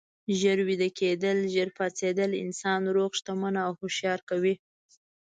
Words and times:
ژر 0.39 0.57
ویده 0.67 0.89
کیدل، 0.99 1.37
ژر 1.53 1.69
پاڅیدل 1.77 2.31
انسان 2.43 2.81
روغ، 2.95 3.11
شتمن 3.19 3.55
او 3.65 3.71
هوښیار 3.79 4.19
کوي. 4.29 4.53